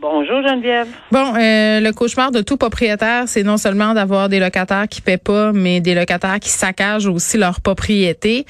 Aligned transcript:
Bonjour, 0.00 0.46
Geneviève. 0.46 0.86
Bon, 1.10 1.34
euh, 1.34 1.80
le 1.80 1.90
cauchemar 1.90 2.30
de 2.30 2.40
tout 2.40 2.56
propriétaire, 2.56 3.24
c'est 3.26 3.42
non 3.42 3.56
seulement 3.56 3.94
d'avoir 3.94 4.28
des 4.28 4.38
locataires 4.38 4.86
qui 4.88 5.00
paient 5.00 5.18
pas, 5.18 5.50
mais 5.52 5.80
des 5.80 5.96
locataires 5.96 6.38
qui 6.38 6.50
saccagent 6.50 7.06
aussi 7.06 7.36
leur 7.36 7.60
propriété. 7.60 8.46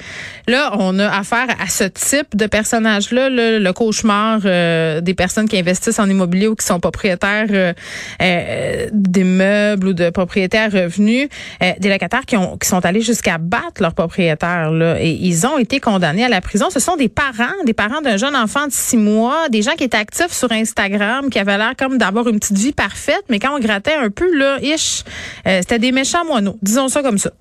Là, 0.47 0.71
on 0.77 0.99
a 0.99 1.07
affaire 1.07 1.47
à 1.59 1.67
ce 1.67 1.85
type 1.85 2.35
de 2.35 2.45
personnage-là, 2.45 3.31
là, 3.31 3.57
le 3.57 3.73
cauchemar 3.73 4.41
euh, 4.45 5.01
des 5.01 5.15
personnes 5.15 5.49
qui 5.49 5.57
investissent 5.57 5.97
en 5.97 6.07
immobilier 6.07 6.47
ou 6.47 6.55
qui 6.55 6.67
sont 6.67 6.79
propriétaires 6.79 7.47
euh, 7.49 7.73
euh, 8.21 8.87
d'immeubles 8.91 9.87
ou 9.87 9.93
de 9.93 10.11
propriétaires 10.11 10.71
revenus, 10.71 11.29
euh, 11.63 11.71
des 11.79 11.89
locataires 11.89 12.27
qui, 12.27 12.37
ont, 12.37 12.57
qui 12.57 12.67
sont 12.67 12.85
allés 12.85 13.01
jusqu'à 13.01 13.39
battre 13.39 13.81
leurs 13.81 13.95
propriétaires. 13.95 14.69
Là, 14.69 15.01
et 15.01 15.09
ils 15.09 15.47
ont 15.47 15.57
été 15.57 15.79
condamnés 15.79 16.25
à 16.25 16.29
la 16.29 16.41
prison. 16.41 16.69
Ce 16.69 16.79
sont 16.79 16.95
des 16.95 17.09
parents, 17.09 17.55
des 17.65 17.73
parents 17.73 18.01
d'un 18.01 18.17
jeune 18.17 18.35
enfant 18.35 18.67
de 18.67 18.71
six 18.71 18.97
mois, 18.97 19.49
des 19.49 19.63
gens 19.63 19.73
qui 19.73 19.85
étaient 19.85 19.97
actifs 19.97 20.31
sur 20.31 20.51
Instagram, 20.51 21.31
qui 21.31 21.38
avaient 21.39 21.57
l'air 21.57 21.73
comme 21.77 21.97
d'avoir 21.97 22.27
une 22.27 22.39
petite 22.39 22.57
vie 22.57 22.73
parfaite, 22.73 23.23
mais 23.29 23.39
quand 23.39 23.55
on 23.55 23.59
grattait 23.59 23.95
un 23.95 24.09
peu, 24.09 24.35
là, 24.37 24.57
ish, 24.61 25.03
euh, 25.47 25.59
c'était 25.61 25.79
des 25.79 25.91
méchants 25.91 26.25
moineaux. 26.25 26.55
Disons 26.61 26.87
ça 26.87 27.01
comme 27.01 27.17
ça. 27.17 27.31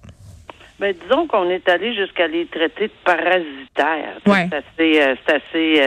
Ben, 0.80 0.94
disons 1.02 1.26
qu'on 1.26 1.50
est 1.50 1.68
allé 1.68 1.92
jusqu'à 1.94 2.28
les 2.28 2.46
traiter 2.46 2.86
de 2.86 2.92
parasitaires. 3.04 4.18
Ouais. 4.26 4.48
C'est 4.50 4.56
assez, 4.56 5.02
euh, 5.02 5.14
c'est 5.26 5.34
assez 5.34 5.82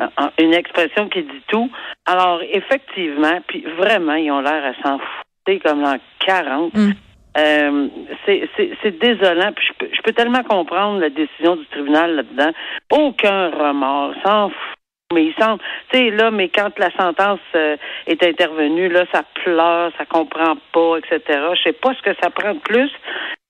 euh, 0.00 0.30
une 0.38 0.54
expression 0.54 1.08
qui 1.10 1.22
dit 1.22 1.42
tout. 1.48 1.70
Alors, 2.06 2.40
effectivement, 2.50 3.38
puis 3.46 3.64
vraiment, 3.76 4.14
ils 4.14 4.30
ont 4.30 4.40
l'air 4.40 4.64
à 4.64 4.82
s'en 4.82 4.98
foutre 4.98 5.62
comme 5.64 5.82
l'an 5.82 5.96
40. 6.26 6.72
Mm. 6.74 6.92
Euh, 7.38 7.88
c'est- 8.26 8.48
c'est 8.56 8.70
c'est 8.82 8.98
désolant. 8.98 9.52
Puis 9.54 9.66
je 9.68 9.72
peux, 9.78 9.90
je 9.94 10.00
peux 10.02 10.12
tellement 10.12 10.42
comprendre 10.44 10.98
la 11.00 11.08
décision 11.10 11.56
du 11.56 11.66
tribunal 11.66 12.14
là-dedans. 12.16 12.52
Aucun 12.90 13.50
remords, 13.50 14.14
s'en 14.24 14.48
fout. 14.50 14.71
Mais 15.12 15.24
il 15.26 15.34
semble, 15.34 15.60
tu 15.90 15.98
sais, 15.98 16.10
là, 16.10 16.30
mais 16.30 16.48
quand 16.48 16.78
la 16.78 16.90
sentence 16.96 17.40
euh, 17.54 17.76
est 18.06 18.22
intervenue, 18.22 18.88
là, 18.88 19.04
ça 19.12 19.22
pleure, 19.44 19.92
ça 19.98 20.04
comprend 20.06 20.56
pas, 20.72 20.96
etc. 20.98 21.40
Je 21.54 21.62
sais 21.62 21.72
pas 21.72 21.94
ce 21.94 22.02
que 22.02 22.16
ça 22.22 22.30
prend 22.30 22.54
de 22.54 22.60
plus 22.60 22.90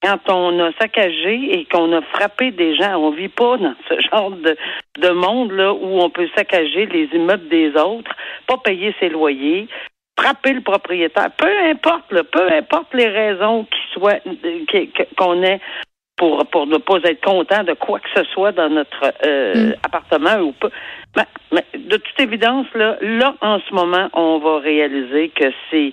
quand 0.03 0.19
on 0.29 0.59
a 0.61 0.73
saccagé 0.81 1.59
et 1.59 1.65
qu'on 1.67 1.93
a 1.93 2.03
frappé 2.03 2.51
des 2.51 2.75
gens. 2.77 2.97
On 2.97 3.11
vit 3.11 3.29
pas 3.29 3.57
dans 3.57 3.75
ce 3.89 3.95
genre 4.11 4.31
de, 4.33 4.57
de 4.99 5.09
monde 5.11 5.53
là 5.53 5.73
où 5.73 6.01
on 6.01 6.11
peut 6.11 6.29
saccager 6.37 6.87
les 6.87 7.09
immeubles 7.15 7.49
des 7.49 7.71
autres, 7.77 8.11
pas 8.47 8.57
payer 8.59 8.95
ses 9.01 9.09
loyers, 9.09 9.69
frapper 10.19 10.53
le 10.53 10.61
propriétaire. 10.61 11.31
Peu 11.37 11.51
importe, 11.71 12.13
peu 12.31 12.53
importe 12.53 12.93
les 12.95 13.09
raisons 13.09 13.67
soient 13.93 14.19
que- 14.21 15.15
qu'on 15.17 15.43
ait 15.43 15.61
pour 16.17 16.47
pour 16.47 16.67
ne 16.67 16.77
pas 16.79 16.99
être 17.05 17.25
content 17.25 17.65
de 17.65 17.73
quoi 17.75 17.99
que 18.01 18.09
ce 18.15 18.25
soit 18.33 18.53
dans 18.53 18.69
notre 18.71 19.13
euh, 19.25 19.71
Mm. 19.71 19.75
appartement 19.85 20.37
ou 20.41 20.53
pas. 20.53 20.69
Mais, 21.17 21.25
mais 21.53 21.65
de 21.79 21.97
toute 21.97 22.21
évidence, 22.21 22.67
là, 22.75 22.97
là, 23.01 23.35
en 23.41 23.59
ce 23.61 23.75
moment, 23.75 24.09
on 24.15 24.39
va 24.39 24.59
réaliser 24.61 25.29
que 25.31 25.45
c'est 25.71 25.93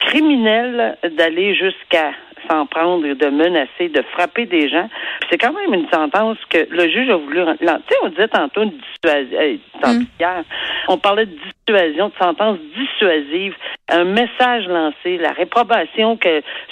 criminel 0.00 0.96
d'aller 1.16 1.54
jusqu'à 1.54 2.12
s'en 2.48 2.66
prendre, 2.66 3.02
de 3.06 3.26
menacer, 3.28 3.88
de 3.88 4.02
frapper 4.12 4.46
des 4.46 4.68
gens. 4.68 4.88
C'est 5.30 5.38
quand 5.38 5.52
même 5.52 5.74
une 5.74 5.88
sentence 5.88 6.38
que 6.48 6.66
le 6.70 6.88
juge 6.88 7.08
a 7.10 7.16
voulu. 7.16 7.40
Tu 7.58 7.66
sais, 7.66 7.96
on 8.02 8.08
disait 8.08 8.28
tantôt 8.28 8.62
une 8.62 8.72
dissuasion. 8.72 9.38
euh, 9.40 9.56
Mm. 9.84 10.42
on 10.88 10.98
parlait 10.98 11.26
de 11.26 11.36
dissuasion, 11.66 12.08
de 12.08 12.14
sentence 12.22 12.58
dissuasive, 12.76 13.54
un 13.88 14.04
message 14.04 14.66
lancé, 14.66 15.16
la 15.18 15.32
réprobation 15.32 16.18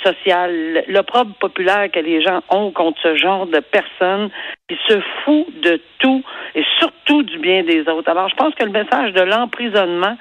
sociale, 0.03 0.85
l'opprobre 0.89 1.35
populaire 1.35 1.91
que 1.93 2.01
les 2.01 2.23
gens 2.23 2.43
ont 2.49 2.73
contre 2.73 3.01
ce 3.03 3.17
genre 3.17 3.47
de 3.47 3.61
personnes 3.61 4.31
qui 4.69 4.77
se 4.89 5.01
fout 5.25 5.47
de 5.61 5.81
tout 5.99 6.23
et 6.55 6.65
surtout 6.79 7.23
du 7.23 7.39
bien 7.39 7.63
des 7.63 7.89
autres. 7.89 8.11
Alors, 8.11 8.29
je 8.29 8.35
pense 8.37 8.55
que 8.55 8.65
le 8.65 8.71
message 8.71 9.13
de 9.13 9.23
l'emprisonnement 9.23 10.17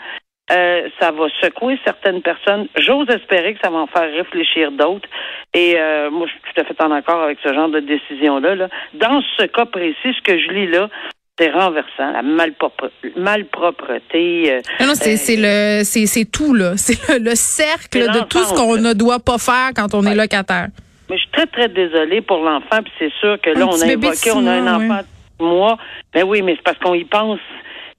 euh, 0.52 0.90
ça 1.00 1.12
va 1.12 1.28
secouer 1.42 1.80
certaines 1.86 2.22
personnes. 2.22 2.68
J'ose 2.76 3.09
espérer 3.09 3.53
que 3.53 3.62
ça 3.64 3.70
va 3.70 3.78
en 3.78 3.88
faire 3.88 4.12
réfléchir 4.12 4.72
d'autres. 4.72 5.08
Et 5.53 5.76
euh, 5.78 6.12
moi, 6.12 6.28
je 6.28 6.34
suis 6.34 6.53
tout 6.53 6.62
à 6.62 6.66
fait 6.66 6.84
en 6.84 6.92
accord 6.92 7.22
avec 7.22 7.40
ce 7.42 7.53
genre 7.53 7.70
de 7.70 7.80
décision-là. 7.80 8.56
là. 8.56 8.68
Dans 8.94 9.22
ce 9.38 9.46
cas 9.46 9.66
précis, 9.66 10.14
ce 10.14 10.22
que 10.22 10.38
je 10.38 10.50
lis 10.50 10.68
là, 10.68 10.90
c'est 11.38 11.50
renversant. 11.52 12.12
La 12.12 12.22
malpropre- 12.22 12.92
malpropreté. 13.16 14.52
euh, 14.54 14.62
Non, 14.80 14.88
non, 14.88 14.94
c'est 14.96 15.14
euh, 15.40 15.80
le 15.80 15.84
c'est 15.84 16.26
tout 16.32 16.54
là, 16.54 16.74
c'est 16.78 16.98
le, 17.10 17.24
le 17.24 17.36
cercle 17.36 18.00
de 18.00 18.24
tout 18.26 18.44
ce 18.44 18.54
qu'on 18.54 18.78
ne 18.78 18.94
doit 18.94 19.20
pas 19.20 19.38
faire 19.38 19.72
quand 19.76 19.94
on 19.94 20.04
est 20.06 20.16
locataire. 20.16 20.68
Mais 21.10 21.18
je 21.18 21.22
suis 21.24 21.32
très, 21.32 21.48
très 21.48 21.68
désolée 21.70 22.22
pour 22.22 22.38
l'enfant, 22.38 22.82
puis 22.84 22.94
c'est 22.98 23.12
sûr 23.20 23.40
que 23.42 23.50
là, 23.50 23.62
Un 23.62 23.68
on 23.68 23.72
a 23.74 24.14
six 24.14 24.32
on 24.32 24.48
a 24.48 24.52
un 24.52 24.76
enfant 24.76 25.00
de 25.02 25.06
six 25.40 25.44
mois. 25.44 25.78
Ben 26.14 26.24
oui, 26.24 26.42
mais 26.42 26.56
c'est 26.56 26.64
parce 26.64 26.78
qu'on 26.80 26.94
y 26.94 27.04
pense. 27.06 27.40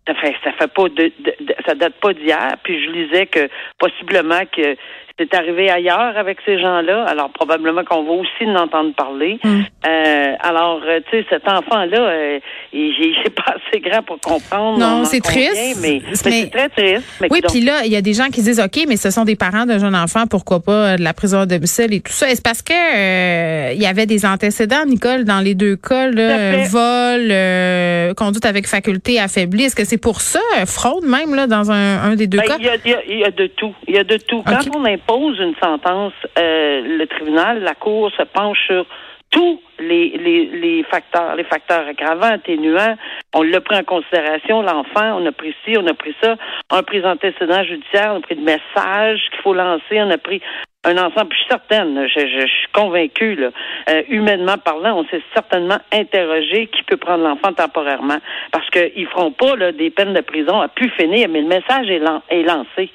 Ça 0.07 0.15
fait, 0.17 0.35
ça 0.45 0.53
fait 0.53 0.73
pas 0.73 0.83
de, 0.85 1.13
de- 1.21 1.45
de- 1.47 1.55
ça 1.67 1.75
date 1.75 1.95
pas 2.01 2.13
d'hier. 2.13 2.57
Puis 2.63 2.83
je 2.85 2.91
lisais 2.91 3.27
que 3.27 3.49
possiblement 3.79 4.41
que 4.55 4.77
c'est 5.19 5.33
arrivé 5.35 5.71
ailleurs 5.71 6.17
avec 6.17 6.39
ces 6.45 6.59
gens-là. 6.59 7.05
Alors 7.05 7.31
probablement 7.31 7.85
qu'on 7.85 8.03
va 8.05 8.13
aussi 8.13 8.45
en 8.47 8.57
entendre 8.57 8.95
parler. 8.95 9.39
Mm. 9.45 9.61
Euh, 9.87 10.33
alors, 10.41 10.81
euh, 10.85 11.01
tu 11.11 11.19
sais, 11.21 11.27
cet 11.31 11.47
enfant-là, 11.49 12.01
euh, 12.01 12.39
il 12.73 12.81
il 12.99 13.15
est 13.25 13.31
pas 13.35 13.55
assez 13.57 13.81
grand 13.81 14.03
pour 14.03 14.19
comprendre. 14.21 14.79
Non, 14.79 15.05
c'est 15.05 15.21
triste, 15.21 15.79
mais, 15.81 16.01
mais- 16.01 16.03
mais 16.09 16.15
c'est 16.17 16.51
très 16.51 16.69
triste. 16.69 17.05
Mais 17.21 17.29
Oui, 17.31 17.41
puis 17.49 17.61
là, 17.61 17.83
il 17.85 17.93
y 17.93 17.97
a 17.97 18.01
des 18.03 18.13
gens 18.13 18.27
qui 18.27 18.43
disent 18.43 18.61
OK, 18.61 18.85
mais 18.89 18.97
ce 18.97 19.11
sont 19.11 19.25
des 19.25 19.37
parents 19.37 19.67
d'un 19.67 19.79
jeune 19.79 19.95
enfant, 19.95 20.27
pourquoi 20.29 20.61
pas 20.61 20.73
euh, 20.95 20.97
de 20.97 21.03
la 21.03 21.13
prison 21.13 21.41
à 21.41 21.47
domicile 21.47 21.93
et 21.95 22.01
tout 22.01 22.13
ça. 22.13 22.29
Est-ce 22.29 22.43
parce 22.43 22.63
que 22.63 22.73
euh, 22.73 23.73
il 23.73 23.81
y 23.83 23.87
avait 23.87 24.07
des 24.07 24.27
antécédents, 24.27 24.85
Nicole, 24.87 25.25
dans 25.25 25.41
les 25.41 25.55
deux 25.55 25.77
cas, 25.77 26.09
là, 26.09 26.23
euh, 26.39 26.65
vol, 26.71 27.29
euh, 27.31 28.15
conduite 28.15 28.47
avec 28.47 28.67
faculté 28.67 29.21
affaiblie? 29.21 29.65
Est-ce 29.65 29.77
que 29.77 29.85
c'est 29.85 29.99
pour 30.01 30.21
ça, 30.21 30.41
fraude 30.67 31.05
même 31.05 31.35
là, 31.35 31.47
dans 31.47 31.71
un, 31.71 32.03
un 32.03 32.17
des 32.17 32.27
deux 32.27 32.39
Ben, 32.39 32.45
cas? 32.47 32.57
il, 32.59 32.65
y 32.65 32.91
y 32.91 32.95
a- 32.95 33.03
il 33.09 33.19
y 33.21 33.25
a 33.25 33.31
de 33.31 33.47
tout. 33.47 33.75
Il 33.87 33.95
y 33.95 33.99
a 33.99 34.05
de 34.05 34.17
tout. 34.17 34.43
Quand 34.43 34.59
on 34.77 34.85
impose 35.09 35.39
une 35.39 35.55
sentence, 35.63 36.13
euh, 36.39 36.81
le 36.99 37.07
tribunal, 37.07 37.63
la 37.63 37.75
Cour 37.75 38.11
se 38.17 38.23
penche 38.23 38.59
sur 38.67 38.87
tous 39.31 39.61
les, 39.81 40.11
les, 40.17 40.47
les 40.47 40.83
facteurs, 40.85 41.35
les 41.35 41.45
facteurs 41.45 41.87
aggravants, 41.89 42.35
atténuants. 42.35 42.97
On 43.35 43.43
l'a 43.43 43.61
pris 43.61 43.77
en 43.77 43.83
considération, 43.83 44.63
l'enfant, 44.63 45.19
on 45.21 45.27
a 45.27 45.33
pris 45.33 45.55
ci, 45.65 45.77
on 45.77 45.87
a 45.89 45.95
pris 45.95 46.15
ça, 46.23 46.37
on 46.73 46.77
a 46.77 46.83
pris 46.85 47.05
antécédents 47.05 47.65
judiciaires, 47.65 48.13
on 48.15 48.19
a 48.19 48.21
pris 48.21 48.37
de 48.37 48.43
messages 48.45 49.21
qu'il 49.31 49.41
faut 49.43 49.55
lancer, 49.55 50.01
on 50.01 50.11
a 50.11 50.19
pris 50.19 50.41
un 50.85 50.97
ensemble, 50.99 51.33
je 51.33 51.39
suis 51.39 51.49
certaine, 51.49 52.07
je, 52.07 52.21
je- 52.21 52.47
suis 52.47 52.69
convaincue, 52.73 53.35
là, 53.35 53.49
euh, 53.89 54.03
humainement 54.09 54.59
parlant, 54.59 54.99
on 55.01 55.05
s'est 55.07 55.23
certainement 55.33 55.79
interrogé 55.93 56.67
qui 56.69 56.83
peut 56.85 56.99
prendre 56.99 57.25
l'enfant 57.25 57.53
temporairement, 57.55 58.19
parce 58.53 58.69
qu'ils 58.71 59.07
feront 59.09 59.33
pas 59.33 59.57
là, 59.57 59.73
des 59.73 59.91
peines 59.91 60.13
de 60.13 60.21
prison 60.21 60.61
à 60.61 60.69
pu 60.69 60.89
finir, 60.91 61.29
mais 61.31 61.41
le 61.41 61.49
message 61.49 61.89
est, 61.89 62.03
est 62.29 62.43
lancé. 62.43 62.91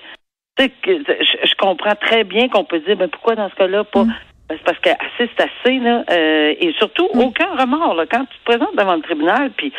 Sais, 0.59 0.69
que, 0.69 0.91
je, 1.07 1.47
je 1.47 1.55
comprends 1.55 1.95
très 1.95 2.23
bien 2.23 2.49
qu'on 2.49 2.65
peut 2.65 2.79
dire, 2.79 2.97
ben 2.97 3.07
pourquoi 3.09 3.35
dans 3.35 3.49
ce 3.49 3.55
cas-là 3.55 3.83
pas? 3.85 4.03
Mm. 4.03 4.13
Ben, 4.49 4.57
c'est 4.57 4.63
parce 4.65 4.79
que 4.79 4.89
assez, 4.89 5.29
c'est 5.37 5.41
assez, 5.43 5.79
là. 5.79 6.03
euh, 6.11 6.53
et 6.59 6.73
surtout, 6.77 7.07
aucun 7.13 7.55
remords, 7.55 7.93
là. 7.93 8.05
Quand 8.05 8.25
tu 8.25 8.37
te 8.39 8.43
présentes 8.45 8.75
devant 8.75 8.95
le 8.95 9.01
tribunal, 9.01 9.51
puis 9.55 9.71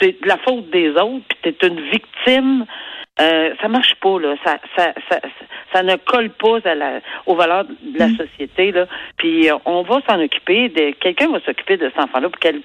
c'est 0.00 0.20
de 0.22 0.28
la 0.28 0.36
faute 0.38 0.70
des 0.70 0.90
autres, 0.90 1.24
puis 1.42 1.54
tu 1.54 1.64
es 1.64 1.68
une 1.68 1.80
victime, 1.90 2.66
euh, 3.20 3.54
ça 3.60 3.68
marche 3.68 3.94
pas, 3.96 4.20
là. 4.20 4.34
Ça, 4.44 4.58
ça, 4.76 4.92
ça, 5.10 5.20
ça 5.72 5.82
ne 5.82 5.96
colle 5.96 6.30
pas 6.30 6.58
à 6.64 6.74
la, 6.74 7.00
aux 7.26 7.34
valeurs 7.34 7.64
de 7.64 7.98
la 7.98 8.08
société, 8.10 8.70
là. 8.70 8.86
Puis 9.16 9.50
euh, 9.50 9.56
on 9.64 9.82
va 9.82 10.00
s'en 10.08 10.20
occuper, 10.22 10.68
de, 10.68 10.90
quelqu'un 11.00 11.30
va 11.30 11.40
s'occuper 11.40 11.76
de 11.78 11.88
cet 11.88 11.98
enfant-là 11.98 12.28
pour 12.28 12.38
quelques, 12.38 12.62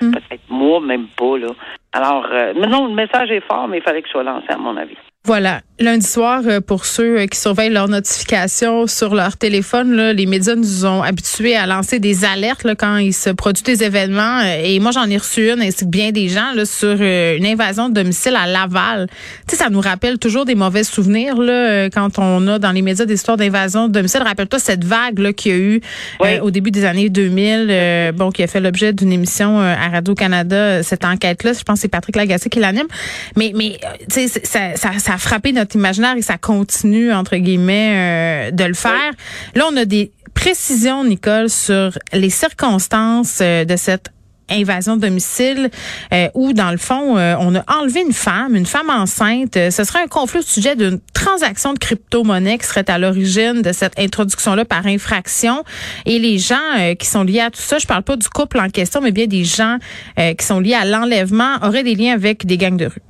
Mm. 0.00 0.12
peut-être 0.12 0.48
mois, 0.48 0.78
même 0.80 1.08
pas, 1.16 1.36
là. 1.36 1.48
Alors, 1.92 2.26
euh, 2.30 2.52
mais 2.56 2.68
non, 2.68 2.86
le 2.86 2.94
message 2.94 3.32
est 3.32 3.40
fort, 3.40 3.66
mais 3.66 3.78
il 3.78 3.82
fallait 3.82 4.02
qu'il 4.02 4.12
soit 4.12 4.22
lancé, 4.22 4.46
à 4.50 4.56
mon 4.56 4.76
avis. 4.76 4.96
Voilà. 5.24 5.60
Lundi 5.80 6.06
soir, 6.06 6.42
euh, 6.44 6.60
pour 6.60 6.84
ceux 6.84 7.20
euh, 7.20 7.26
qui 7.26 7.38
surveillent 7.38 7.70
leurs 7.72 7.86
notifications 7.86 8.88
sur 8.88 9.14
leur 9.14 9.36
téléphone, 9.36 9.92
là, 9.94 10.12
les 10.12 10.26
médias 10.26 10.56
nous 10.56 10.84
ont 10.86 11.04
habitués 11.04 11.54
à 11.54 11.68
lancer 11.68 12.00
des 12.00 12.24
alertes 12.24 12.64
là, 12.64 12.74
quand 12.74 12.96
il 12.96 13.14
se 13.14 13.30
produit 13.30 13.62
des 13.62 13.84
événements. 13.84 14.40
Euh, 14.40 14.62
Et 14.64 14.80
moi, 14.80 14.90
j'en 14.90 15.08
ai 15.08 15.16
reçu 15.16 15.52
une, 15.52 15.62
ainsi 15.62 15.84
que 15.84 15.90
bien 15.90 16.10
des 16.10 16.28
gens, 16.28 16.52
là, 16.56 16.64
sur 16.66 17.00
une 17.00 17.46
invasion 17.46 17.88
de 17.88 17.94
domicile 17.94 18.34
à 18.34 18.48
Laval. 18.48 19.06
Tu 19.46 19.54
sais, 19.54 19.62
ça 19.62 19.70
nous 19.70 19.80
rappelle 19.80 20.18
toujours 20.18 20.44
des 20.44 20.56
mauvais 20.56 20.82
souvenirs 20.82 21.36
là, 21.36 21.88
quand 21.90 22.18
on 22.18 22.48
a 22.48 22.58
dans 22.58 22.72
les 22.72 22.82
médias 22.82 23.04
des 23.04 23.14
histoires 23.14 23.36
d'invasion 23.36 23.86
de 23.86 23.92
domicile. 23.92 24.22
Rappelle-toi 24.24 24.58
cette 24.58 24.84
vague 24.84 25.20
là, 25.20 25.32
qu'il 25.32 25.52
y 25.52 25.54
a 25.54 25.58
eu 25.58 25.80
euh, 26.22 26.40
au 26.40 26.50
début 26.50 26.72
des 26.72 26.84
années 26.84 27.08
2000, 27.08 27.68
euh, 27.70 28.10
bon, 28.10 28.32
qui 28.32 28.42
a 28.42 28.48
fait 28.48 28.60
l'objet 28.60 28.92
d'une 28.92 29.12
émission 29.12 29.60
à 29.60 29.88
Radio-Canada, 29.90 30.82
cette 30.82 31.04
enquête-là. 31.04 31.52
Je 31.52 31.62
pense 31.62 31.76
que 31.76 31.82
c'est 31.82 31.88
Patrick 31.88 32.16
Lagacé 32.16 32.48
qui 32.48 32.58
l'anime. 32.58 32.88
Mais, 33.36 33.52
mais 33.54 33.78
tu 34.12 34.26
sais, 34.26 34.40
ça, 34.42 34.74
ça, 34.98 35.07
ça 35.08 35.14
a 35.14 35.18
frappé 35.18 35.52
notre 35.52 35.74
imaginaire 35.74 36.16
et 36.18 36.22
ça 36.22 36.36
continue, 36.36 37.14
entre 37.14 37.36
guillemets, 37.36 37.94
euh, 37.94 38.50
de 38.50 38.64
le 38.64 38.74
faire. 38.74 39.12
Là, 39.54 39.64
on 39.72 39.76
a 39.78 39.86
des 39.86 40.12
précisions, 40.34 41.02
Nicole, 41.02 41.48
sur 41.48 41.98
les 42.12 42.28
circonstances 42.28 43.38
de 43.38 43.76
cette 43.76 44.10
invasion 44.50 44.96
de 44.96 45.02
domicile 45.02 45.70
euh, 46.12 46.28
où, 46.34 46.52
dans 46.52 46.70
le 46.70 46.76
fond, 46.76 47.16
euh, 47.16 47.36
on 47.40 47.54
a 47.54 47.64
enlevé 47.80 48.02
une 48.02 48.12
femme, 48.12 48.54
une 48.54 48.66
femme 48.66 48.90
enceinte. 48.90 49.56
Euh, 49.56 49.70
ce 49.70 49.84
serait 49.84 50.02
un 50.02 50.08
conflit 50.08 50.40
au 50.40 50.42
sujet 50.42 50.76
d'une 50.76 51.00
transaction 51.14 51.72
de 51.72 51.78
crypto-monnaie 51.78 52.58
qui 52.58 52.66
serait 52.66 52.88
à 52.90 52.98
l'origine 52.98 53.62
de 53.62 53.72
cette 53.72 53.98
introduction-là 53.98 54.66
par 54.66 54.86
infraction. 54.86 55.64
Et 56.04 56.18
les 56.18 56.38
gens 56.38 56.56
qui 56.98 57.06
sont 57.06 57.22
liés 57.24 57.40
à 57.40 57.50
tout 57.50 57.60
ça, 57.60 57.78
je 57.78 57.86
parle 57.86 58.02
pas 58.02 58.16
du 58.16 58.28
couple 58.28 58.58
en 58.58 58.68
question, 58.68 59.00
mais 59.00 59.10
bien 59.10 59.26
des 59.26 59.44
gens 59.44 59.78
qui 60.16 60.46
sont 60.46 60.60
liés 60.60 60.74
à 60.74 60.84
l'enlèvement, 60.84 61.56
auraient 61.62 61.82
des 61.82 61.94
liens 61.94 62.14
avec 62.14 62.46
des 62.46 62.56
gangs 62.56 62.76
de 62.76 62.86
rue. 62.86 63.07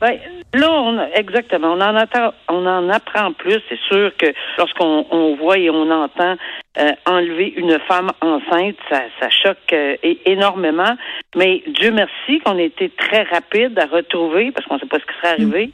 Ben, 0.00 0.18
là, 0.52 0.70
on 0.70 0.98
exactement. 1.14 1.72
On 1.72 1.80
en 1.80 1.96
attend, 1.96 2.34
on 2.48 2.66
en 2.66 2.88
apprend 2.90 3.32
plus. 3.32 3.60
C'est 3.68 3.78
sûr 3.88 4.14
que 4.16 4.26
lorsqu'on 4.58 5.06
on 5.10 5.36
voit 5.36 5.58
et 5.58 5.70
on 5.70 5.90
entend 5.90 6.36
euh, 6.78 6.90
enlever 7.06 7.54
une 7.56 7.78
femme 7.86 8.10
enceinte, 8.20 8.76
ça, 8.90 9.02
ça 9.20 9.30
choque 9.30 9.72
euh, 9.72 9.96
énormément. 10.26 10.96
Mais 11.36 11.62
Dieu 11.66 11.90
merci 11.92 12.40
qu'on 12.40 12.58
a 12.58 12.62
été 12.62 12.90
très 12.90 13.22
rapide 13.22 13.78
à 13.78 13.86
retrouver, 13.86 14.50
parce 14.50 14.66
qu'on 14.66 14.74
ne 14.74 14.80
sait 14.80 14.86
pas 14.86 14.98
ce 14.98 15.06
qui 15.06 15.18
serait 15.20 15.34
arrivé. 15.34 15.70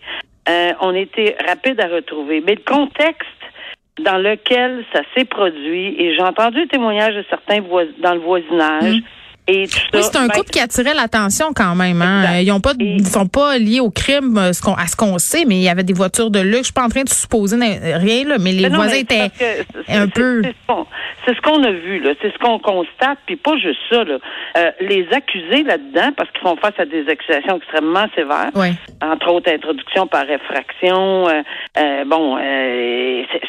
Euh, 0.48 0.72
on 0.80 0.94
a 0.94 0.98
été 0.98 1.36
rapide 1.46 1.80
à 1.80 1.88
retrouver. 1.88 2.42
Mais 2.46 2.54
le 2.54 2.62
contexte 2.62 3.28
dans 3.98 4.18
lequel 4.18 4.84
ça 4.92 5.00
s'est 5.14 5.24
produit, 5.24 6.00
et 6.00 6.14
j'ai 6.14 6.22
entendu 6.22 6.60
le 6.60 6.68
témoignage 6.68 7.14
de 7.14 7.24
certains 7.28 7.60
dans 7.98 8.14
le 8.14 8.20
voisinage. 8.20 8.96
Mm 8.96 9.02
oui, 9.50 9.68
c'est 10.02 10.16
un 10.16 10.26
ben, 10.26 10.34
couple 10.34 10.50
qui 10.50 10.60
attirait 10.60 10.94
l'attention 10.94 11.52
quand 11.54 11.74
même. 11.74 12.02
Hein. 12.02 12.40
Ils 12.40 12.50
ont 12.52 12.60
pas, 12.60 12.74
sont 13.10 13.26
pas 13.26 13.58
liés 13.58 13.80
au 13.80 13.90
crime 13.90 14.36
euh, 14.38 14.52
à 14.76 14.86
ce 14.86 14.96
qu'on 14.96 15.18
sait, 15.18 15.44
mais 15.46 15.56
il 15.56 15.62
y 15.62 15.68
avait 15.68 15.82
des 15.82 15.92
voitures 15.92 16.30
de 16.30 16.40
luxe. 16.40 16.58
Je 16.58 16.64
suis 16.64 16.72
pas 16.72 16.84
en 16.84 16.88
train 16.88 17.02
de 17.02 17.08
supposer 17.08 17.56
rien 17.56 18.24
là, 18.24 18.36
mais 18.38 18.52
les 18.52 18.68
voisins 18.68 18.96
étaient 18.96 19.30
un 19.88 20.08
peu. 20.08 20.42
C'est 20.42 20.54
ce 21.26 21.40
qu'on 21.40 21.62
a 21.64 21.70
vu 21.70 22.00
là, 22.00 22.12
c'est 22.20 22.32
ce 22.32 22.38
qu'on 22.38 22.58
constate, 22.58 23.18
puis 23.26 23.36
pas 23.36 23.56
juste 23.56 23.80
ça 23.90 24.04
là. 24.04 24.18
Euh, 24.56 24.70
les 24.80 25.06
accusés 25.12 25.62
là-dedans, 25.62 26.12
parce 26.16 26.30
qu'ils 26.30 26.42
font 26.42 26.56
face 26.56 26.78
à 26.78 26.84
des 26.84 27.08
accusations 27.08 27.56
extrêmement 27.56 28.06
sévères, 28.14 28.50
entre 29.02 29.32
autres 29.32 29.50
introduction 29.50 30.06
par 30.06 30.28
effraction. 30.28 31.28
Euh, 31.28 32.04
bon, 32.04 32.36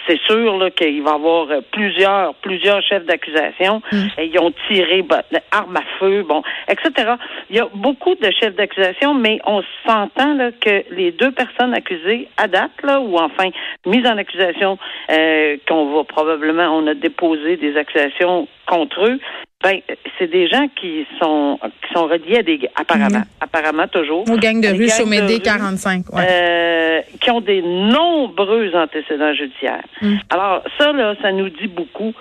c'est 0.08 0.20
sûr 0.28 0.58
là 0.58 0.70
qu'il 0.72 1.02
va 1.04 1.12
y 1.12 1.14
avoir 1.14 1.48
plusieurs 1.72 2.36
plusieurs 2.36 2.82
chefs 2.82 3.06
d'accusation. 3.06 3.82
Mm. 3.92 3.98
Ils 4.24 4.40
ont 4.40 4.54
tiré 4.68 5.02
bah, 5.02 5.24
armes 5.52 5.78
à 5.78 5.84
feu, 6.00 6.24
bon, 6.24 6.44
etc. 6.68 7.14
Il 7.52 7.58
y 7.58 7.60
a 7.60 7.68
beaucoup 7.76 8.16
de 8.16 8.32
chefs 8.32 8.56
d'accusation, 8.56 9.14
mais 9.14 9.40
on 9.46 9.62
s'entend 9.86 10.36
là, 10.36 10.52
que 10.54 10.86
les 10.96 11.12
deux 11.12 11.32
personnes 11.32 11.74
accusées 11.74 12.30
à 12.38 12.48
date, 12.48 12.72
là, 12.82 13.02
ou 13.02 13.18
enfin 13.18 13.50
mises 13.86 14.06
en 14.08 14.18
accusation, 14.18 14.78
euh, 15.12 15.58
qu'on 15.68 15.94
va 15.94 16.06
probablement, 16.06 16.78
on 16.78 16.88
a 16.88 16.94
déposé 16.94 17.58
des 17.58 17.76
accusations 17.76 18.48
contre 18.66 19.06
eux, 19.06 19.20
ben, 19.62 19.82
c'est 20.18 20.28
des 20.32 20.48
gens 20.48 20.70
qui 20.76 21.06
sont 21.20 21.60
qui 21.62 21.94
sont 21.94 22.08
reliés 22.08 22.38
à 22.38 22.44
des 22.44 22.60
apparemment, 22.74 23.20
mhm. 23.20 23.26
apparemment 23.42 23.88
toujours. 23.90 24.22
Aux 24.30 24.38
gangs 24.38 24.62
de 24.62 24.70
rue 24.70 24.90
Chaumédé 24.90 25.40
45, 25.40 26.06
ouais. 26.14 26.26
euh, 26.26 27.02
qui 27.20 27.30
ont 27.32 27.42
des 27.42 27.62
nombreux 27.62 28.74
antécédents 28.74 29.34
judiciaires. 29.34 29.84
Mhm. 30.02 30.20
Alors 30.30 30.64
ça 30.80 30.94
là, 30.94 31.16
ça 31.22 31.34
nous 31.34 31.50
dit 31.50 31.68
beaucoup 31.68 32.14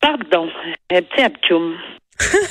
Pardon, 0.00 0.48
un 0.92 1.02
petit 1.02 1.22
abcoum. 1.22 1.76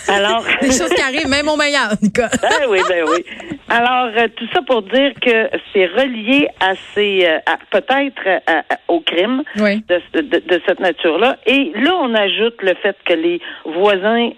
Alors, 0.07 0.43
des 0.61 0.67
choses 0.67 0.89
qui 0.89 1.01
arrivent 1.01 1.27
même 1.27 1.47
au 1.47 1.55
meilleur, 1.55 1.89
Nicole. 2.01 2.29
ben 2.41 2.67
oui, 2.69 2.79
ben 2.87 3.03
oui. 3.07 3.25
Alors, 3.69 4.11
euh, 4.15 4.27
tout 4.35 4.47
ça 4.53 4.61
pour 4.61 4.83
dire 4.83 5.11
que 5.21 5.49
c'est 5.73 5.87
relié 5.87 6.47
à 6.59 6.73
ces, 6.93 7.25
euh, 7.25 7.39
peut-être 7.71 8.21
euh, 8.27 8.61
au 8.87 9.01
crime 9.01 9.43
de, 9.55 10.21
de, 10.21 10.61
cette 10.67 10.79
nature-là. 10.79 11.37
Et 11.45 11.71
là, 11.75 11.95
on 11.95 12.13
ajoute 12.13 12.61
le 12.61 12.75
fait 12.75 12.95
que 13.05 13.13
les 13.13 13.41
voisins 13.65 14.29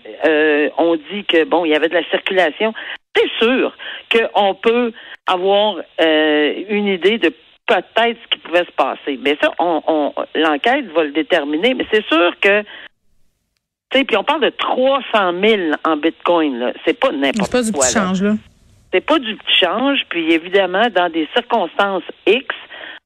ont 0.77 0.95
dit 1.11 1.25
que 1.25 1.43
bon, 1.43 1.65
il 1.65 1.71
y 1.71 1.75
avait 1.75 1.89
de 1.89 1.95
la 1.95 2.09
circulation. 2.09 2.73
C'est 3.15 3.29
sûr 3.39 3.75
qu'on 4.11 4.53
peut 4.55 4.93
avoir 5.25 5.77
une 5.97 6.87
idée 6.87 7.17
de 7.17 7.33
peut-être 7.67 8.17
ce 8.23 8.27
qui 8.31 8.39
pouvait 8.39 8.65
se 8.65 8.71
passer. 8.71 9.19
Mais 9.21 9.37
ça, 9.41 9.51
on, 9.59 9.81
on 9.87 10.13
l'enquête 10.35 10.85
va 10.93 11.03
le 11.03 11.11
déterminer. 11.11 11.73
Mais 11.73 11.85
c'est 11.91 12.05
sûr 12.05 12.33
que 12.39 12.63
puis 13.89 14.17
on 14.17 14.23
parle 14.23 14.41
de 14.41 14.49
300 14.49 15.33
000 15.41 15.71
en 15.85 15.97
Bitcoin. 15.97 16.59
Là. 16.59 16.73
C'est 16.85 16.99
pas 16.99 17.11
n'importe 17.11 17.51
quoi. 17.51 17.61
C'est 17.63 17.71
pas 17.71 17.71
du 17.71 17.71
petit 17.71 17.93
change, 17.93 18.23
là. 18.23 18.33
C'est 18.93 19.01
pas 19.01 19.19
du 19.19 19.35
petit 19.35 19.57
change. 19.59 19.99
Puis 20.09 20.31
évidemment, 20.31 20.87
dans 20.93 21.09
des 21.09 21.27
circonstances 21.33 22.03
X, 22.25 22.55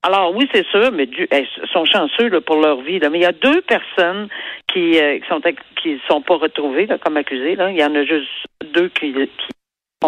alors 0.04 0.36
oui, 0.36 0.50
c'est 0.54 0.66
sûr, 0.68 0.92
mais 0.92 1.04
ils 1.04 1.48
sont 1.72 1.86
chanceux 1.86 2.30
là, 2.30 2.42
pour 2.42 2.57
leur 2.57 2.81
vie. 2.81 3.00
Là. 3.00 3.10
Mais 3.10 3.19
il 3.19 3.22
y 3.22 3.25
a 3.25 3.31
deux 3.31 3.62
personnes 3.62 4.28
qui, 4.72 5.00
euh, 5.00 5.19
qui 5.19 5.28
sont 5.28 5.42
qui 5.81 6.01
sont 6.07 6.22
pas 6.22 6.38
retrouvées 6.38 6.88
là, 6.88 6.98
comme 6.98 7.18
accusées. 7.18 7.56
Là. 7.56 7.69
Il 7.69 7.78
y 7.78 7.83
en 7.83 7.94
a 7.94 8.04
juste 8.04 8.30
deux 8.74 8.89
qui, 8.89 9.13
qui 9.13 9.48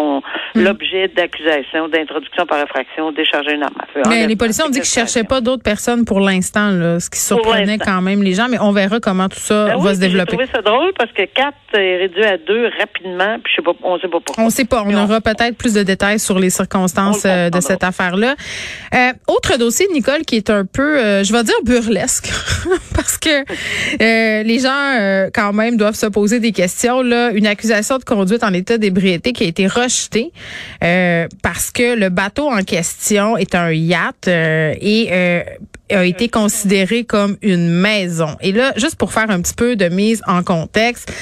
hmm. 0.02 0.62
l'objet 0.62 1.08
d'accusation 1.08 1.88
d'introduction 1.88 2.46
par 2.46 2.58
infraction, 2.58 3.12
décharger 3.12 3.54
une 3.54 3.62
arme 3.62 3.74
à 3.78 3.86
feu. 3.92 4.02
Mais 4.08 4.26
les 4.26 4.36
policiers 4.36 4.64
ont 4.64 4.70
dit 4.70 4.80
qu'ils 4.80 4.88
cherchaient 4.88 5.24
pas 5.24 5.40
d'autres 5.40 5.62
personnes 5.62 6.04
pour 6.04 6.20
l'instant, 6.20 6.70
ce 6.98 7.10
qui 7.10 7.20
surprenait 7.20 7.78
quand 7.78 8.02
même 8.02 8.22
les 8.22 8.34
gens, 8.34 8.48
mais 8.48 8.58
on 8.60 8.72
verra 8.72 9.00
comment 9.00 9.28
tout 9.28 9.38
ça 9.38 9.66
ben 9.66 9.78
va 9.78 9.94
se 9.94 10.00
développer. 10.00 10.32
J'ai 10.32 10.46
trouvé 10.46 10.52
ça 10.52 10.62
drôle 10.62 10.92
parce 10.96 11.12
que 11.12 11.24
quatre 11.24 11.56
est 11.78 11.96
réduit 11.96 12.24
à 12.24 12.38
deux 12.38 12.68
rapidement, 12.78 13.38
puis 13.42 13.52
je 13.52 13.56
sais 13.56 13.62
pas, 13.62 13.72
on 13.82 13.98
sait 13.98 14.08
pas 14.08 14.20
pourquoi. 14.24 14.44
On 14.44 14.50
sait 14.50 14.64
pas. 14.64 14.84
On, 14.86 14.94
aura 14.94 15.20
peut-être 15.20 15.56
plus 15.56 15.74
de 15.74 15.82
détails 15.82 16.18
sur 16.18 16.38
les 16.38 16.50
circonstances 16.50 17.24
euh, 17.24 17.50
de 17.50 17.60
cette 17.60 17.84
affaire-là. 17.84 18.34
Euh, 18.94 19.12
autre 19.28 19.58
dossier, 19.58 19.86
Nicole, 19.92 20.22
qui 20.22 20.36
est 20.36 20.50
un 20.50 20.64
peu, 20.64 20.98
euh, 20.98 21.24
je 21.24 21.32
vais 21.32 21.42
dire 21.42 21.54
burlesque, 21.64 22.30
parce 22.94 23.18
que 23.18 23.44
les 24.44 24.58
gens 24.58 25.28
quand 25.34 25.52
même 25.52 25.76
doivent 25.76 25.94
se 25.94 26.06
poser 26.06 26.40
des 26.40 26.52
questions. 26.52 27.02
Là, 27.02 27.30
une 27.30 27.46
accusation 27.46 27.98
de 27.98 28.04
conduite 28.04 28.44
en 28.44 28.52
état 28.52 28.78
d'ébriété 28.78 29.32
qui 29.32 29.44
a 29.44 29.46
été 29.46 29.66
rejeté 29.66 30.32
euh, 30.82 31.26
parce 31.42 31.70
que 31.70 31.96
le 31.96 32.08
bateau 32.08 32.50
en 32.50 32.62
question 32.62 33.36
est 33.36 33.54
un 33.54 33.72
yacht 33.72 34.28
euh, 34.28 34.74
et 34.80 35.08
euh, 35.10 35.42
a 35.90 36.04
été 36.04 36.28
considéré 36.28 37.04
comme 37.04 37.36
une 37.42 37.68
maison. 37.68 38.36
Et 38.40 38.52
là, 38.52 38.72
juste 38.76 38.96
pour 38.96 39.12
faire 39.12 39.30
un 39.30 39.40
petit 39.42 39.52
peu 39.52 39.76
de 39.76 39.88
mise 39.88 40.22
en 40.26 40.42
contexte, 40.42 41.12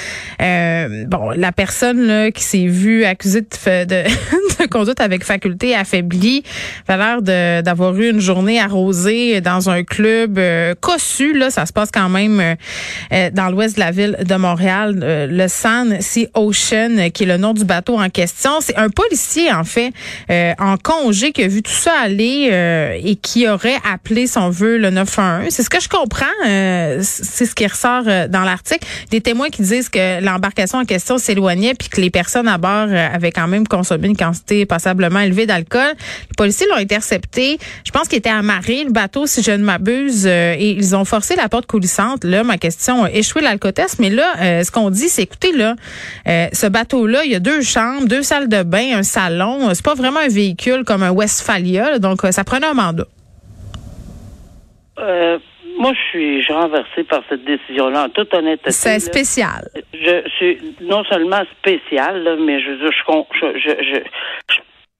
euh, 0.41 1.03
bon, 1.05 1.31
la 1.31 1.51
personne 1.51 2.01
là, 2.05 2.31
qui 2.31 2.43
s'est 2.43 2.67
vue 2.67 3.03
accusée 3.03 3.41
de, 3.41 3.83
de, 3.83 4.03
de, 4.63 4.67
conduite 4.67 5.01
avec 5.01 5.25
faculté 5.25 5.75
affaiblie 5.75 6.43
a 6.87 6.97
l'air 6.97 7.61
d'avoir 7.61 7.95
eu 7.97 8.09
une 8.09 8.21
journée 8.21 8.59
arrosée 8.59 9.41
dans 9.41 9.69
un 9.69 9.83
club 9.83 10.37
euh, 10.37 10.75
cossu. 10.79 11.37
Là, 11.37 11.49
ça 11.49 11.65
se 11.65 11.73
passe 11.73 11.89
quand 11.91 12.09
même 12.09 12.39
euh, 13.11 13.29
dans 13.31 13.49
l'ouest 13.49 13.75
de 13.75 13.81
la 13.81 13.91
ville 13.91 14.17
de 14.25 14.35
Montréal, 14.35 14.97
le 15.29 15.47
Sun 15.49 15.97
Sea 15.99 16.29
Ocean, 16.35 17.09
qui 17.13 17.23
est 17.23 17.27
le 17.27 17.37
nom 17.37 17.53
du 17.53 17.65
bateau 17.65 17.99
en 17.99 18.09
question. 18.09 18.61
C'est 18.61 18.77
un 18.77 18.89
policier, 18.89 19.51
en 19.51 19.65
fait, 19.65 19.91
en 20.59 20.77
congé 20.77 21.31
qui 21.31 21.43
a 21.43 21.47
vu 21.47 21.61
tout 21.61 21.71
ça 21.71 21.93
aller 22.01 22.49
et 23.03 23.15
qui 23.17 23.47
aurait 23.47 23.77
appelé 23.91 24.27
son 24.27 24.52
le 24.61 24.89
911. 24.89 25.49
C'est 25.49 25.63
ce 25.63 25.69
que 25.69 25.79
je 25.79 25.89
comprends. 25.89 26.25
Euh, 26.45 26.99
c'est 27.01 27.45
ce 27.45 27.55
qui 27.55 27.65
ressort 27.65 28.03
euh, 28.07 28.27
dans 28.27 28.41
l'article. 28.41 28.85
Des 29.11 29.21
témoins 29.21 29.49
qui 29.49 29.61
disent 29.61 29.89
que 29.89 30.23
l'embarcation 30.23 30.79
en 30.79 30.85
question 30.85 31.17
s'éloignait 31.17 31.73
puis 31.73 31.89
que 31.89 31.99
les 31.99 32.09
personnes 32.09 32.47
à 32.47 32.57
bord 32.57 32.87
euh, 32.89 33.07
avaient 33.13 33.31
quand 33.31 33.47
même 33.47 33.67
consommé 33.67 34.07
une 34.07 34.17
quantité 34.17 34.65
passablement 34.65 35.19
élevée 35.19 35.45
d'alcool. 35.45 35.93
Les 36.29 36.35
policiers 36.37 36.67
l'ont 36.69 36.77
intercepté. 36.77 37.57
Je 37.85 37.91
pense 37.91 38.07
qu'il 38.07 38.17
était 38.17 38.29
amarré, 38.29 38.83
le 38.83 38.91
bateau, 38.91 39.27
si 39.27 39.43
je 39.43 39.51
ne 39.51 39.63
m'abuse, 39.63 40.25
et 40.25 40.71
ils 40.77 40.95
ont 40.95 41.05
forcé 41.05 41.35
la 41.35 41.49
porte 41.49 41.65
coulissante. 41.65 42.23
Là, 42.23 42.43
ma 42.43 42.57
question 42.57 43.07
échoué 43.07 43.41
l'alcotest. 43.41 43.99
Mais 43.99 44.09
là, 44.09 44.63
ce 44.63 44.71
qu'on 44.71 44.89
dit, 44.89 45.09
c'est 45.09 45.23
écoutez, 45.23 45.51
là, 45.51 45.75
ce 46.25 46.67
bateau-là, 46.67 47.23
il 47.25 47.31
y 47.31 47.35
a 47.35 47.39
deux 47.39 47.61
chambres, 47.61 48.07
deux 48.07 48.23
salles 48.23 48.49
de 48.49 48.63
bain, 48.63 48.97
un 48.97 49.03
salon. 49.03 49.73
C'est 49.73 49.83
pas 49.83 49.95
vraiment 49.95 50.19
un 50.19 50.27
véhicule 50.27 50.83
comme 50.85 51.03
un 51.03 51.11
Westphalia. 51.11 51.99
donc, 51.99 52.21
ça 52.31 52.43
prenait 52.43 52.67
un 52.67 52.73
mandat. 52.73 53.07
Euh, 54.99 55.39
moi, 55.79 55.91
je 55.93 56.09
suis, 56.09 56.53
renversée 56.53 57.03
par 57.03 57.23
cette 57.29 57.43
décision-là, 57.45 58.05
en 58.05 58.09
toute 58.09 58.33
honnêteté. 58.33 58.71
C'est 58.71 58.99
spécial. 58.99 59.67
Je 59.93 60.29
suis 60.37 60.75
non 60.81 61.03
seulement 61.05 61.41
spécial, 61.59 62.37
mais 62.41 62.61
je, 62.61 62.71
je, 62.77 63.59
je, 63.59 63.69
je 63.83 63.99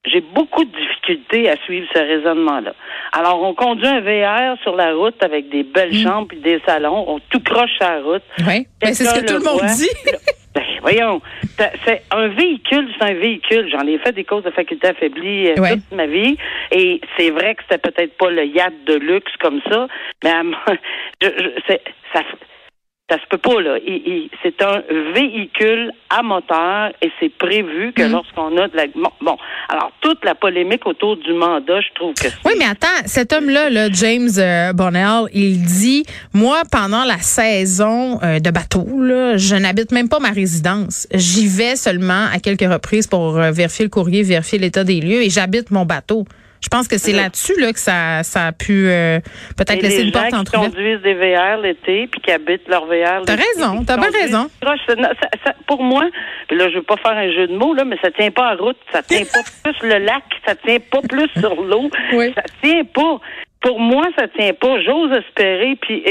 j'ai 0.06 0.20
beaucoup 0.20 0.64
de 0.64 0.70
difficultés 0.70 1.48
à 1.48 1.56
suivre 1.64 1.86
ce 1.94 1.98
raisonnement-là. 1.98 2.74
Alors, 3.12 3.42
on 3.42 3.54
conduit 3.54 3.86
un 3.86 4.00
VR 4.00 4.60
sur 4.62 4.76
la 4.76 4.92
route 4.94 5.22
avec 5.22 5.48
des 5.48 5.62
belles 5.62 5.94
mm. 5.94 6.02
chambres 6.02 6.28
et 6.32 6.40
des 6.40 6.60
salons. 6.66 7.04
On 7.08 7.18
tout 7.30 7.40
croche 7.40 7.78
la 7.80 8.00
route. 8.02 8.22
Oui, 8.46 8.66
c'est 8.82 8.94
ce 8.94 9.20
que 9.20 9.26
tout 9.26 9.38
le 9.38 9.44
monde 9.44 9.64
dit. 9.76 9.88
ben, 10.54 10.62
voyons, 10.82 11.20
c'est 11.84 12.02
un 12.12 12.28
véhicule, 12.28 12.88
c'est 12.96 13.04
un 13.04 13.14
véhicule. 13.14 13.68
J'en 13.70 13.86
ai 13.86 13.98
fait 13.98 14.12
des 14.12 14.24
causes 14.24 14.44
de 14.44 14.50
faculté 14.50 14.86
affaiblie 14.86 15.48
euh, 15.48 15.54
toute 15.56 15.92
ma 15.92 16.06
vie. 16.06 16.36
Et 16.70 17.00
c'est 17.16 17.30
vrai 17.30 17.56
que 17.56 17.62
c'était 17.68 17.90
peut-être 17.90 18.16
pas 18.16 18.30
le 18.30 18.44
yacht 18.44 18.72
de 18.86 18.94
luxe 18.94 19.32
comme 19.40 19.60
ça, 19.68 19.88
mais 20.22 20.30
c'est, 21.66 21.82
ça, 22.12 22.22
Ça 23.10 23.18
se 23.18 23.26
peut 23.28 23.36
pas, 23.36 23.60
là. 23.60 23.76
c'est 24.42 24.62
un 24.62 24.82
véhicule 25.12 25.92
à 26.08 26.22
moteur 26.22 26.90
et 27.02 27.10
c'est 27.20 27.28
prévu 27.28 27.92
que 27.92 28.02
mm. 28.02 28.10
lorsqu'on 28.12 28.56
a 28.56 28.66
de 28.66 28.74
la. 28.74 28.86
Bon, 29.20 29.36
alors, 29.68 29.92
toute 30.00 30.24
la 30.24 30.34
polémique 30.34 30.86
autour 30.86 31.18
du 31.18 31.34
mandat, 31.34 31.82
je 31.82 31.94
trouve 31.94 32.14
que. 32.14 32.28
Oui, 32.46 32.54
mais 32.58 32.64
attends, 32.64 32.86
cet 33.04 33.34
homme-là, 33.34 33.68
là, 33.68 33.90
James 33.92 34.30
euh, 34.38 34.72
Bonnell, 34.72 35.26
il 35.34 35.60
dit 35.60 36.06
Moi, 36.32 36.62
pendant 36.72 37.04
la 37.04 37.18
saison 37.18 38.22
euh, 38.22 38.38
de 38.38 38.50
bateau, 38.50 38.86
là, 38.98 39.36
je 39.36 39.54
n'habite 39.54 39.92
même 39.92 40.08
pas 40.08 40.18
ma 40.18 40.30
résidence. 40.30 41.06
J'y 41.12 41.46
vais 41.46 41.76
seulement 41.76 42.28
à 42.32 42.38
quelques 42.38 42.72
reprises 42.72 43.06
pour 43.06 43.36
euh, 43.36 43.50
vérifier 43.50 43.84
le 43.84 43.90
courrier, 43.90 44.22
vérifier 44.22 44.58
l'état 44.58 44.82
des 44.82 45.02
lieux 45.02 45.22
et 45.22 45.28
j'habite 45.28 45.70
mon 45.70 45.84
bateau. 45.84 46.24
Je 46.64 46.68
pense 46.70 46.88
que 46.88 46.96
c'est 46.96 47.12
là-dessus 47.12 47.60
là 47.60 47.74
que 47.74 47.78
ça, 47.78 48.22
ça 48.22 48.46
a 48.46 48.52
pu 48.52 48.88
euh, 48.88 49.20
peut-être 49.54 49.82
laisser 49.82 50.02
une 50.02 50.12
porte 50.12 50.32
entrouverte. 50.32 50.72
qui 50.72 50.76
conduisent 50.76 51.02
des 51.02 51.12
VR 51.12 51.58
l'été 51.58 52.06
puis 52.06 52.22
qui 52.22 52.30
habitent 52.30 52.66
leur 52.68 52.86
VR. 52.86 53.22
T'as 53.26 53.36
raison, 53.36 53.84
t'as 53.84 53.98
bien 53.98 54.08
raison. 54.10 54.48
pour 55.66 55.82
moi, 55.82 56.04
là 56.50 56.70
je 56.70 56.76
veux 56.76 56.82
pas 56.82 56.96
faire 56.96 57.12
un 57.18 57.30
jeu 57.32 57.48
de 57.48 57.56
mots 57.56 57.74
là, 57.74 57.84
mais 57.84 57.98
ça 58.00 58.10
tient 58.10 58.30
pas 58.30 58.54
en 58.54 58.56
route, 58.56 58.78
ça 58.92 59.02
tient 59.02 59.24
pas 59.24 59.40
plus 59.62 59.88
le 59.88 59.98
lac, 59.98 60.24
ça 60.46 60.54
tient 60.54 60.78
pas 60.78 61.02
plus 61.02 61.28
sur 61.38 61.54
l'eau, 61.62 61.90
oui. 62.14 62.32
ça 62.34 62.42
tient 62.62 62.84
pas 62.84 63.20
pour 63.64 63.80
moi, 63.80 64.04
ça 64.18 64.28
tient 64.28 64.52
pas. 64.52 64.78
J'ose 64.82 65.10
espérer, 65.12 65.76
puis 65.80 66.04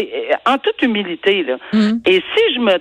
en 0.48 0.58
toute 0.58 0.82
humilité 0.82 1.44
là. 1.44 1.58
Mm. 1.72 2.00
Et 2.08 2.16
si 2.16 2.56
je 2.56 2.60
me, 2.60 2.74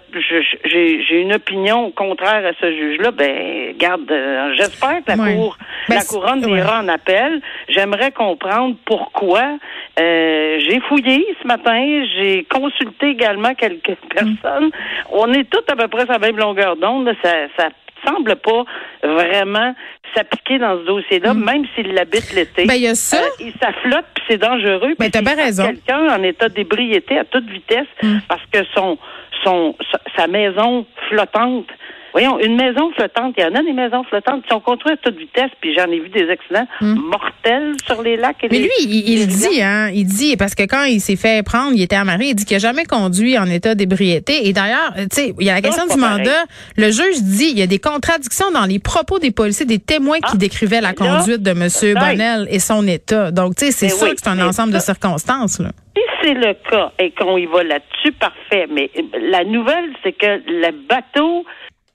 j'ai 1.04 1.20
une 1.20 1.34
opinion 1.34 1.90
contraire 1.90 2.46
à 2.46 2.52
ce 2.58 2.72
juge-là, 2.72 3.10
ben, 3.10 3.76
garde, 3.76 4.10
euh, 4.10 4.54
j'espère 4.56 5.04
que 5.04 5.10
la 5.10 5.16
cour, 5.16 5.58
ben, 5.88 5.96
la 5.96 6.02
couronne 6.02 6.48
ira 6.48 6.80
en 6.80 6.88
appel. 6.88 7.42
J'aimerais 7.68 8.12
comprendre 8.12 8.74
pourquoi. 8.86 9.58
Euh, 10.00 10.58
j'ai 10.66 10.80
fouillé 10.88 11.26
ce 11.42 11.46
matin. 11.46 12.04
J'ai 12.16 12.44
consulté 12.44 13.10
également 13.10 13.54
quelques 13.54 13.90
mm. 13.90 14.36
personnes. 14.40 14.70
On 15.10 15.30
est 15.34 15.50
tous 15.50 15.70
à 15.70 15.76
peu 15.76 15.88
près 15.88 16.08
à 16.08 16.14
la 16.14 16.18
même 16.18 16.38
longueur 16.38 16.76
d'onde. 16.76 17.12
Ça, 17.22 17.30
ça 17.58 17.68
semble 18.06 18.36
pas 18.36 18.64
vraiment 19.02 19.74
s'appliquer 20.14 20.58
dans 20.58 20.78
ce 20.78 20.84
dossier-là, 20.84 21.34
mm. 21.34 21.44
même 21.44 21.64
s'il 21.74 21.92
l'habite 21.92 22.32
l'été. 22.34 22.66
Ben, 22.66 22.74
il 22.74 22.82
y 22.82 22.88
a 22.88 22.94
ça. 22.94 23.18
Euh, 23.18 23.50
ça 23.60 23.72
flotte, 23.82 24.06
puis 24.14 24.24
c'est 24.28 24.38
dangereux. 24.38 24.94
Ben, 24.98 25.10
t'as 25.10 25.22
bien 25.22 25.36
raison. 25.36 25.64
Quelqu'un 25.64 26.14
en 26.14 26.22
état 26.22 26.48
d'ébriété 26.48 27.18
à 27.18 27.24
toute 27.24 27.48
vitesse 27.48 27.86
mm. 28.02 28.18
parce 28.28 28.42
que 28.52 28.58
son, 28.74 28.98
son, 29.44 29.74
sa 30.16 30.26
maison 30.26 30.86
flottante 31.08 31.66
Voyons, 32.12 32.38
une 32.38 32.56
maison 32.56 32.90
flottante, 32.92 33.34
il 33.38 33.42
y 33.42 33.46
en 33.46 33.54
a 33.54 33.62
des 33.62 33.72
maisons 33.72 34.04
flottantes 34.04 34.42
qui 34.42 34.48
sont 34.50 34.60
construites 34.60 34.98
à 35.00 35.10
toute 35.10 35.18
vitesse, 35.18 35.50
puis 35.60 35.74
j'en 35.74 35.86
ai 35.90 35.98
vu 35.98 36.10
des 36.10 36.28
accidents 36.28 36.66
hmm. 36.80 36.94
mortels 36.94 37.74
sur 37.86 38.02
les 38.02 38.16
lacs. 38.16 38.36
Et 38.44 38.48
Mais 38.50 38.58
lui, 38.58 38.70
il, 38.80 39.26
dit, 39.26 39.62
hein, 39.62 39.88
il 39.92 40.04
dit, 40.04 40.36
parce 40.36 40.54
que 40.54 40.64
quand 40.64 40.84
il 40.84 41.00
s'est 41.00 41.16
fait 41.16 41.42
prendre, 41.44 41.72
il 41.74 41.82
était 41.82 41.96
amarré, 41.96 42.26
il 42.26 42.34
dit 42.34 42.44
qu'il 42.44 42.56
n'a 42.56 42.60
jamais 42.60 42.84
conduit 42.84 43.38
en 43.38 43.46
état 43.46 43.74
d'ébriété. 43.74 44.46
Et 44.46 44.52
d'ailleurs, 44.52 44.92
tu 44.96 45.06
sais, 45.12 45.34
il 45.40 45.46
y 45.46 45.50
a 45.50 45.54
la 45.54 45.62
question 45.62 45.86
du 45.86 45.98
mandat. 45.98 46.44
Le 46.76 46.90
juge 46.90 47.22
dit, 47.22 47.50
il 47.50 47.58
y 47.58 47.62
a 47.62 47.66
des 47.66 47.78
contradictions 47.78 48.50
dans 48.50 48.66
les 48.66 48.78
propos 48.78 49.18
des 49.18 49.30
policiers, 49.30 49.64
des 49.64 49.78
témoins 49.78 50.18
qui 50.18 50.34
ah, 50.34 50.36
décrivaient 50.36 50.82
la 50.82 50.92
conduite 50.92 51.42
de 51.42 51.50
M. 51.50 51.68
Bonnel 51.98 52.46
et 52.50 52.58
son 52.58 52.86
état. 52.86 53.30
Donc, 53.30 53.56
tu 53.56 53.66
sais, 53.66 53.72
c'est 53.72 53.88
sûr 53.88 54.10
que 54.10 54.20
c'est 54.22 54.28
un 54.28 54.40
ensemble 54.46 54.74
de 54.74 54.80
circonstances, 54.80 55.60
là. 55.60 55.70
Si 55.94 56.02
c'est 56.22 56.34
le 56.34 56.54
cas 56.70 56.92
et 56.98 57.10
qu'on 57.10 57.36
y 57.36 57.46
va 57.46 57.62
là-dessus, 57.64 58.12
parfait. 58.12 58.66
Mais 58.70 58.90
la 59.20 59.44
nouvelle, 59.44 59.90
c'est 60.02 60.12
que 60.12 60.40
le 60.46 60.70
bateau 60.88 61.44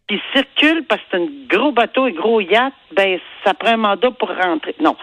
qui 0.08 0.20
circule 0.34 0.86
parce 0.88 1.02
que 1.02 1.08
c'est 1.12 1.18
un 1.18 1.28
gros 1.50 1.72
bateau 1.72 2.08
et 2.08 2.14
gros 2.14 2.40
yacht, 2.40 2.74
ben 2.96 3.20
ça 3.44 3.54
prend 3.54 3.74
un 3.74 3.78
mandat 3.78 4.12
pour 4.12 4.30
rentrer. 4.30 4.76
Non. 4.80 4.96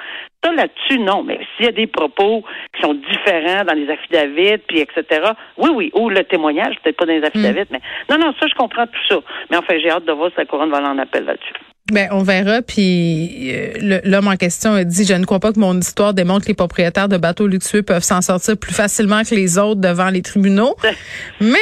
Ça 0.43 0.53
là-dessus, 0.53 0.99
non. 0.99 1.23
Mais 1.23 1.41
s'il 1.57 1.67
y 1.67 1.69
a 1.69 1.73
des 1.73 1.87
propos 1.87 2.43
qui 2.75 2.83
sont 2.83 2.95
différents 2.95 3.65
dans 3.65 3.75
les 3.75 3.89
affidavits, 3.91 4.59
puis 4.67 4.81
etc. 4.81 5.33
Oui, 5.59 5.71
oui. 5.75 5.91
Ou 5.95 6.09
le 6.09 6.25
témoignage, 6.25 6.77
peut-être 6.83 6.97
pas 6.97 7.07
dans 7.07 7.13
les 7.13 7.25
affidavits, 7.25 7.61
mm. 7.61 7.73
mais 7.73 7.81
non, 8.11 8.19
non, 8.19 8.35
ça, 8.41 8.47
je 8.47 8.55
comprends 8.55 8.87
tout 8.87 9.07
ça. 9.09 9.17
Mais 9.51 9.57
enfin, 9.57 9.75
j'ai 9.79 9.91
hâte 9.91 10.07
de 10.07 10.13
voir 10.13 10.31
si 10.31 10.37
la 10.39 10.47
couronne 10.47 10.71
va 10.71 10.83
en 10.83 10.99
appel 10.99 11.25
là-dessus. 11.25 11.55
Ben, 11.93 12.09
on 12.13 12.23
verra. 12.23 12.63
Puis 12.63 13.51
euh, 13.53 14.01
l'homme 14.05 14.29
en 14.29 14.37
question 14.37 14.73
a 14.73 14.85
dit, 14.85 15.05
je 15.05 15.13
ne 15.13 15.27
crois 15.27 15.39
pas 15.39 15.53
que 15.53 15.61
mon 15.61 15.79
histoire 15.79 16.15
démontre 16.15 16.45
que 16.45 16.49
les 16.49 16.55
propriétaires 16.55 17.11
de 17.11 17.19
bateaux 17.19 17.47
luxueux 17.47 17.83
peuvent 17.83 18.03
s'en 18.03 18.23
sortir 18.23 18.57
plus 18.57 18.73
facilement 18.73 19.23
que 19.23 19.35
les 19.35 19.59
autres 19.59 19.83
devant 19.83 20.09
les 20.09 20.23
tribunaux. 20.23 20.77
Mais 21.41 21.59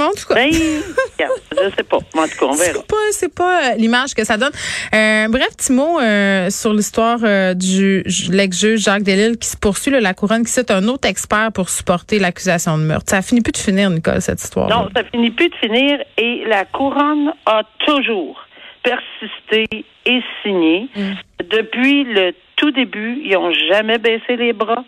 en 0.00 0.10
tout 0.10 0.26
cas. 0.28 0.34
Ben, 0.34 0.50
je 0.52 1.76
sais 1.76 1.82
pas. 1.82 1.96
En 1.96 2.00
tout 2.00 2.38
cas, 2.38 2.46
on 2.46 2.54
verra. 2.54 2.80
C'est 3.10 3.34
pas, 3.34 3.44
pas 3.44 3.72
euh, 3.72 3.74
l'image 3.76 4.14
que 4.14 4.24
ça 4.24 4.36
donne. 4.36 4.52
Euh, 4.94 5.28
bref, 5.28 5.56
petit 5.56 5.72
mot 5.72 6.00
euh, 6.00 6.50
sur 6.50 6.72
l'histoire 6.72 7.18
euh, 7.22 7.54
du 7.54 8.04
l'ex-juge 8.30 8.80
Jacques 8.80 9.02
Delille 9.02 9.38
qui 9.38 9.48
se 9.48 9.56
poursuit, 9.56 9.90
là, 9.90 10.00
la 10.00 10.14
couronne, 10.14 10.44
qui 10.44 10.52
cite 10.52 10.70
un 10.70 10.86
autre 10.88 11.08
expert 11.08 11.50
pour 11.52 11.68
supporter 11.68 12.18
l'accusation 12.18 12.78
de 12.78 12.84
meurtre. 12.84 13.06
Ça 13.08 13.22
finit 13.22 13.40
plus 13.40 13.52
de 13.52 13.58
finir, 13.58 13.90
Nicole, 13.90 14.20
cette 14.20 14.42
histoire. 14.42 14.68
-là. 14.68 14.74
Non, 14.74 14.88
ça 14.94 15.04
finit 15.04 15.30
plus 15.30 15.48
de 15.48 15.54
finir 15.56 16.02
et 16.16 16.44
la 16.46 16.64
couronne 16.64 17.32
a 17.46 17.62
toujours 17.86 18.36
persisté 18.82 19.66
et 20.06 20.20
signé. 20.42 20.88
Mm. 20.94 21.12
Depuis 21.50 22.04
le 22.04 22.32
tout 22.56 22.70
début, 22.70 23.20
ils 23.24 23.32
n'ont 23.32 23.52
jamais 23.68 23.98
baissé 23.98 24.36
les 24.36 24.52
bras. 24.52 24.84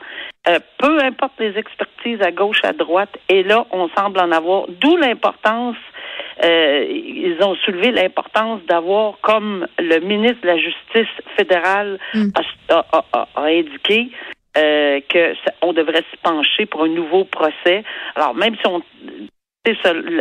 Euh, 0.46 0.58
peu 0.78 0.98
importe 1.02 1.32
les 1.38 1.56
expertises 1.56 2.20
à 2.20 2.30
gauche, 2.30 2.60
à 2.64 2.72
droite, 2.72 3.16
et 3.30 3.42
là, 3.42 3.66
on 3.70 3.88
semble 3.96 4.18
en 4.20 4.30
avoir. 4.30 4.66
D'où 4.68 4.96
l'importance, 4.96 5.76
euh, 6.44 6.84
ils 6.86 7.38
ont 7.42 7.54
soulevé 7.64 7.92
l'importance 7.92 8.60
d'avoir, 8.68 9.18
comme 9.22 9.66
le 9.78 10.00
ministre 10.00 10.42
de 10.42 10.48
la 10.48 10.58
Justice 10.58 11.14
fédérale 11.36 11.98
mm. 12.12 12.28
a, 12.68 13.26
indiqué, 13.36 14.10
euh, 14.58 15.00
que 15.08 15.34
on 15.62 15.72
devrait 15.72 16.04
se 16.12 16.16
pencher 16.22 16.66
pour 16.66 16.84
un 16.84 16.88
nouveau 16.88 17.24
procès. 17.24 17.82
Alors 18.14 18.34
même 18.34 18.54
si 18.56 18.66
on 18.66 18.82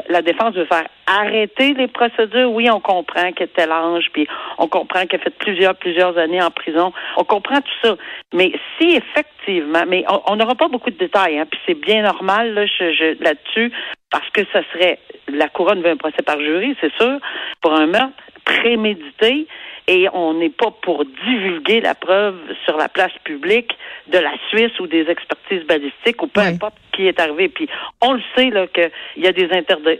la 0.09 0.21
défense 0.21 0.55
veut 0.55 0.65
faire 0.65 0.88
arrêter 1.05 1.73
les 1.73 1.88
procédures. 1.88 2.51
Oui, 2.51 2.69
on 2.69 2.79
comprend 2.79 3.31
qu'elle 3.33 3.50
est 3.55 3.62
âge, 3.62 4.09
puis 4.13 4.27
on 4.57 4.67
comprend 4.67 5.05
qu'elle 5.05 5.19
a 5.19 5.23
fait 5.23 5.38
plusieurs, 5.38 5.75
plusieurs 5.75 6.17
années 6.17 6.41
en 6.41 6.51
prison. 6.51 6.93
On 7.17 7.23
comprend 7.23 7.59
tout 7.59 7.88
ça. 7.88 7.97
Mais 8.33 8.53
si 8.77 8.95
effectivement, 8.95 9.83
mais 9.88 10.05
on 10.27 10.35
n'aura 10.35 10.55
pas 10.55 10.69
beaucoup 10.69 10.91
de 10.91 10.97
détails, 10.97 11.39
hein, 11.39 11.45
puis 11.50 11.59
c'est 11.65 11.79
bien 11.79 12.03
normal 12.03 12.53
là, 12.53 12.65
je, 12.65 13.21
là-dessus, 13.21 13.71
parce 14.09 14.29
que 14.29 14.41
ça 14.53 14.62
serait 14.71 15.00
la 15.27 15.50
couronne 15.50 15.81
veut 15.81 15.91
un 15.91 15.97
procès 15.97 16.21
par 16.25 16.39
jury, 16.39 16.75
c'est 16.79 16.93
sûr, 16.95 17.19
pour 17.62 17.73
un 17.73 17.88
meurtre 17.88 18.13
prémédité 18.45 19.47
et 19.87 20.07
on 20.13 20.33
n'est 20.33 20.49
pas 20.49 20.71
pour 20.81 21.03
divulguer 21.05 21.81
la 21.81 21.95
preuve 21.95 22.35
sur 22.65 22.77
la 22.77 22.87
place 22.87 23.11
publique 23.23 23.71
de 24.11 24.17
la 24.17 24.31
Suisse 24.49 24.79
ou 24.79 24.87
des 24.87 25.09
expertises 25.09 25.65
balistiques 25.67 26.21
ou 26.21 26.27
peu 26.27 26.41
importe 26.41 26.75
qui 26.93 27.07
est 27.07 27.19
arrivé. 27.19 27.49
Puis 27.49 27.67
on 28.01 28.13
le 28.13 28.21
sait 28.35 28.49
là 28.49 28.67
qu'il 28.67 28.91
y 29.17 29.27
a 29.27 29.31
des 29.31 29.49
interdits, 29.51 29.99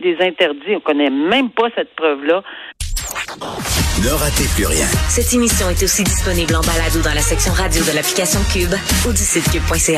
des 0.00 0.16
interdits. 0.20 0.76
On 0.76 0.80
connaît 0.80 1.10
même 1.10 1.50
pas 1.50 1.68
cette 1.74 1.94
preuve-là. 1.94 2.42
Ne 4.02 4.10
ratez 4.10 4.44
plus 4.54 4.66
rien. 4.66 4.86
Cette 5.08 5.32
émission 5.32 5.70
est 5.70 5.82
aussi 5.82 6.02
disponible 6.02 6.54
en 6.54 6.60
balado 6.60 7.00
dans 7.02 7.14
la 7.14 7.20
section 7.20 7.52
radio 7.52 7.82
de 7.84 7.92
l'application 7.94 8.40
Cube 8.52 8.74
ou 9.06 9.12
du 9.12 9.18
site 9.18 9.50
cube.ca. 9.50 9.92